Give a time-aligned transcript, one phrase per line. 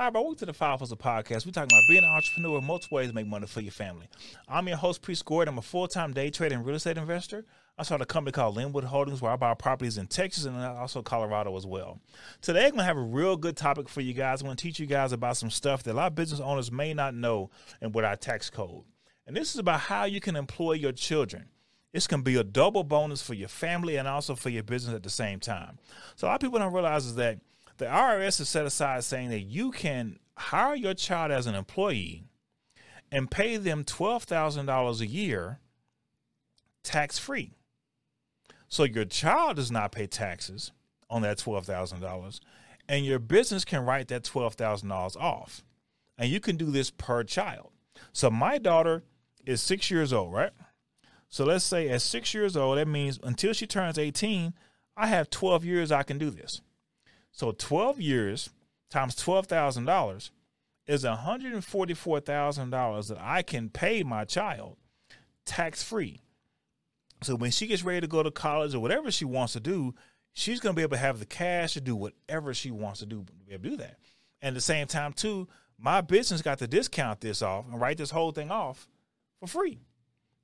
[0.00, 0.20] Hi, bro.
[0.20, 1.44] Welcome to the Five Hustle Podcast.
[1.44, 4.08] We're talking about being an entrepreneur, multiple ways to make money for your family.
[4.46, 5.54] I'm your host, Priest Gordon.
[5.54, 7.44] I'm a full-time day trader and real estate investor.
[7.76, 11.02] I started a company called Linwood Holdings where I buy properties in Texas and also
[11.02, 11.98] Colorado as well.
[12.40, 14.40] Today, I'm going to have a real good topic for you guys.
[14.40, 16.70] I'm going to teach you guys about some stuff that a lot of business owners
[16.70, 18.84] may not know and with our tax code.
[19.26, 21.46] And this is about how you can employ your children.
[21.92, 25.02] This can be a double bonus for your family and also for your business at
[25.02, 25.80] the same time.
[26.14, 27.40] So a lot of people don't realize is that
[27.78, 32.24] the IRS has set aside saying that you can hire your child as an employee
[33.10, 35.60] and pay them $12,000 a year
[36.82, 37.54] tax free.
[38.68, 40.72] So your child does not pay taxes
[41.08, 42.40] on that $12,000
[42.88, 45.62] and your business can write that $12,000 off.
[46.16, 47.70] And you can do this per child.
[48.12, 49.04] So my daughter
[49.46, 50.52] is 6 years old, right?
[51.28, 54.54] So let's say at 6 years old that means until she turns 18,
[54.96, 56.60] I have 12 years I can do this.
[57.32, 58.50] So 12 years
[58.90, 60.30] times $12,000
[60.86, 64.76] is $144,000 that I can pay my child
[65.44, 66.22] tax free.
[67.22, 69.94] So when she gets ready to go to college or whatever she wants to do,
[70.32, 73.06] she's going to be able to have the cash to do whatever she wants to
[73.06, 73.98] do be able to do that.
[74.40, 77.98] And at the same time, too, my business got to discount this off and write
[77.98, 78.88] this whole thing off
[79.40, 79.78] for free.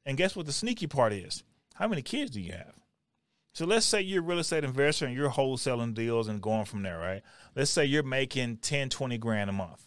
[0.05, 1.43] And guess what the sneaky part is?
[1.75, 2.75] How many kids do you have?
[3.55, 6.83] So let's say you're a real estate investor and you're wholesaling deals and going from
[6.83, 7.23] there, right?
[7.55, 9.87] Let's say you're making 10, 20 grand a month.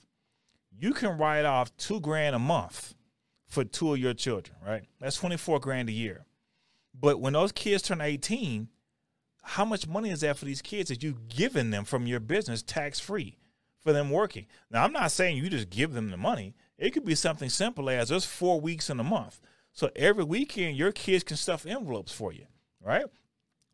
[0.80, 2.96] You can write off two grand a month
[3.46, 4.84] for two of your children, right?
[5.02, 6.26] That's 24 grand a year.
[6.98, 8.70] But when those kids turn 18,
[9.44, 12.64] how much money is that for these kids that you've given them from your business
[12.64, 13.38] tax free
[13.82, 14.46] for them working?
[14.72, 16.56] Now, I'm not saying you just give them the money.
[16.78, 19.42] It could be something simple as there's four weeks in a month.
[19.74, 22.46] So every weekend, your kids can stuff envelopes for you,
[22.82, 23.08] right?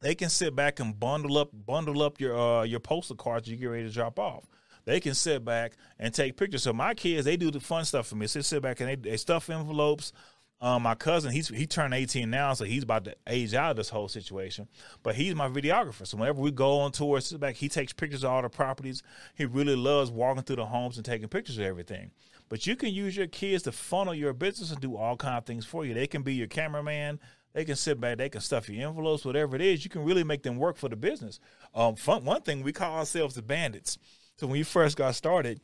[0.04, 3.56] They can sit back and bundle up bundle up your uh, your postal cards you
[3.56, 4.46] get ready to drop off.
[4.84, 6.64] They can sit back and take pictures.
[6.64, 8.26] So my kids, they do the fun stuff for me.
[8.26, 10.12] They sit back and they, they stuff envelopes.
[10.60, 13.78] Um, my cousin, he's he turned 18 now, so he's about to age out of
[13.78, 14.68] this whole situation.
[15.04, 16.06] But he's my videographer.
[16.06, 19.04] So whenever we go on tour, sit back, he takes pictures of all the properties.
[19.36, 22.12] He really loves walking through the homes and taking pictures of everything.
[22.50, 25.46] But you can use your kids to funnel your business and do all kind of
[25.46, 25.94] things for you.
[25.94, 27.20] They can be your cameraman.
[27.54, 29.84] They can sit back, they can stuff your envelopes, whatever it is.
[29.84, 31.40] You can really make them work for the business.
[31.74, 33.98] Um, fun, one thing we call ourselves the bandits.
[34.38, 35.62] So when we first got started,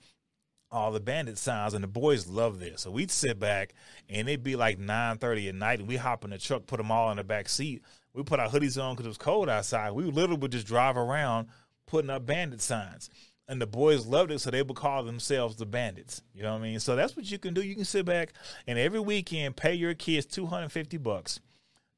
[0.72, 2.82] all the bandit signs and the boys love this.
[2.82, 3.74] So we'd sit back
[4.08, 6.92] and it'd be like 9:30 at night and we hop in the truck, put them
[6.92, 7.84] all in the back seat.
[8.14, 9.92] We put our hoodies on because it was cold outside.
[9.92, 11.48] We literally would just drive around
[11.88, 13.10] putting up bandit signs.
[13.48, 16.22] And the boys loved it, so they would call themselves the bandits.
[16.36, 16.80] You know what I mean?
[16.80, 17.64] So that's what you can do.
[17.64, 18.34] You can sit back
[18.68, 21.40] and every weekend pay your kids 250 bucks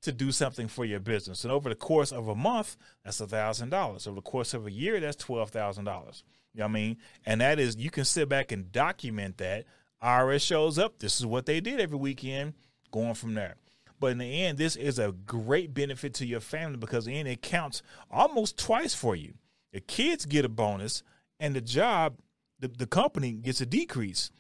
[0.02, 1.44] to do something for your business.
[1.44, 4.08] And over the course of a month, that's a thousand dollars.
[4.08, 6.24] Over the course of a year, that's twelve thousand dollars.
[6.54, 6.98] You know what I mean?
[7.26, 9.66] And that is you can sit back and document that.
[10.04, 10.98] IRS shows up.
[10.98, 12.54] This is what they did every weekend,
[12.92, 13.56] going from there.
[14.00, 17.44] But in the end, this is a great benefit to your family because in it
[17.44, 19.36] counts almost twice for you.
[19.74, 21.04] The kids get a bonus,
[21.40, 22.18] and the job,
[22.60, 24.32] the, the company gets a decrease.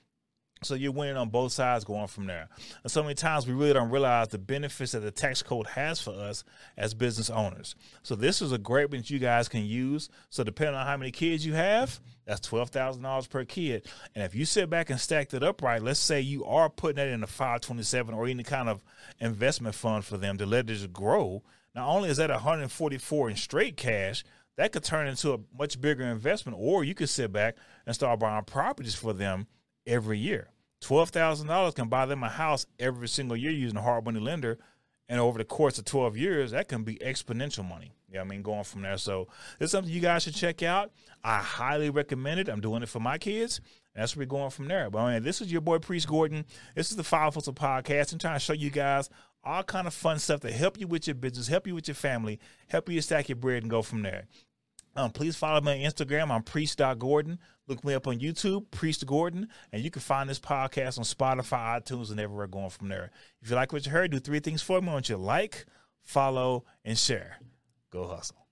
[0.64, 2.48] So you're winning on both sides going from there.
[2.84, 6.00] And so many times we really don't realize the benefits that the tax code has
[6.00, 6.44] for us
[6.78, 7.74] as business owners.
[8.04, 10.10] So this is a great one that you guys can use.
[10.30, 13.88] So depending on how many kids you have, that's twelve thousand dollars per kid.
[14.14, 16.98] And if you sit back and stack that up right, let's say you are putting
[16.98, 18.84] that in a five twenty seven or any kind of
[19.20, 21.42] investment fund for them to let it just grow.
[21.74, 24.24] Not only is that 144 in straight cash,
[24.58, 27.56] that could turn into a much bigger investment, or you could sit back
[27.88, 29.48] and start buying properties for them
[29.92, 30.48] every year.
[30.80, 34.20] Twelve thousand dollars can buy them a house every single year using a hard money
[34.20, 34.58] lender,
[35.08, 37.94] and over the course of twelve years, that can be exponential money.
[38.10, 38.98] Yeah, you know I mean, going from there.
[38.98, 39.28] So
[39.60, 40.92] it's something you guys should check out.
[41.24, 42.50] I highly recommend it.
[42.50, 43.62] I'm doing it for my kids.
[43.94, 44.90] That's where we're going from there.
[44.90, 46.46] But I mean, this is your boy Priest Gordon.
[46.76, 48.14] This is the Five Hustle Podcast.
[48.14, 49.10] I'm trying to show you guys
[49.44, 51.96] all kind of fun stuff to help you with your business, help you with your
[51.96, 52.40] family,
[52.70, 54.26] help you stack your bread and go from there.
[54.96, 56.32] Um, please follow me on Instagram.
[56.32, 57.40] I'm priest.gordon.
[57.68, 61.82] Look me up on YouTube, Priest Gordon, and you can find this podcast on Spotify,
[61.82, 63.12] iTunes, and everywhere going from there.
[63.42, 64.90] If you like what you heard, do three things for me.
[64.90, 65.66] I want you to like,
[66.02, 67.40] follow, and share.
[67.92, 68.48] Go hustle.